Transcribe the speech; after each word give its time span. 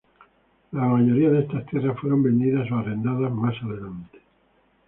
La 0.71 0.81
mayoría 0.87 1.29
de 1.29 1.41
estas 1.41 1.63
tierras 1.67 1.95
fueron 1.99 2.23
vendidas 2.23 2.71
o 2.71 2.75
arrendadas 2.79 3.31
más 3.31 3.53
adelante. 3.61 4.19